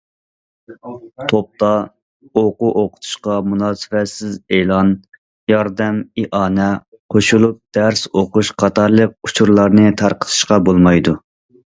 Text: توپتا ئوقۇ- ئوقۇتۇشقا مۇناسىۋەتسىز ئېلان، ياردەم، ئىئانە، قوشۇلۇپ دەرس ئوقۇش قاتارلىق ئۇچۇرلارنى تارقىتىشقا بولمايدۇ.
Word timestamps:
توپتا 1.31 1.67
ئوقۇ- 2.39 2.69
ئوقۇتۇشقا 2.79 3.35
مۇناسىۋەتسىز 3.49 4.39
ئېلان، 4.59 4.89
ياردەم، 5.53 5.99
ئىئانە، 6.23 6.67
قوشۇلۇپ 7.17 7.61
دەرس 7.79 8.05
ئوقۇش 8.15 8.53
قاتارلىق 8.63 9.15
ئۇچۇرلارنى 9.31 9.89
تارقىتىشقا 10.03 10.59
بولمايدۇ. 10.71 11.15